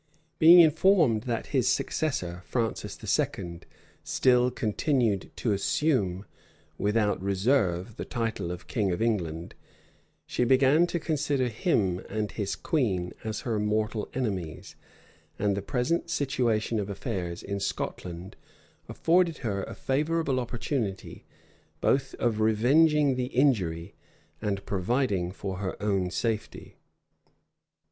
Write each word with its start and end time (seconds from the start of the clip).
Being 0.39 0.61
informed 0.61 1.25
that 1.25 1.45
his 1.53 1.67
successor, 1.67 2.41
Francis 2.47 2.97
II., 3.29 3.59
still 4.03 4.49
continued 4.49 5.29
to 5.35 5.51
assume, 5.51 6.25
without 6.79 7.21
reserve, 7.21 7.97
the 7.97 8.03
title 8.03 8.49
of 8.49 8.65
King 8.65 8.91
of 8.91 8.99
England, 8.99 9.53
she 10.25 10.43
began 10.43 10.87
to 10.87 10.99
consider 10.99 11.49
him 11.49 11.99
and 12.09 12.31
his 12.31 12.55
queen 12.55 13.13
as 13.23 13.41
her 13.41 13.59
mortal 13.59 14.09
enemies; 14.15 14.75
and 15.37 15.55
the 15.55 15.61
present 15.61 16.09
situation 16.09 16.79
of 16.79 16.89
affairs 16.89 17.43
in 17.43 17.59
Scotland 17.59 18.35
afforded 18.89 19.37
her 19.45 19.61
a 19.65 19.75
favorable 19.75 20.39
opportunity, 20.39 21.27
both 21.79 22.15
of 22.15 22.39
revenging 22.41 23.13
the 23.17 23.27
injury, 23.27 23.93
and 24.41 24.65
providing 24.65 25.31
for 25.31 25.57
her 25.57 25.79
own 25.79 26.09
safety. 26.09 26.79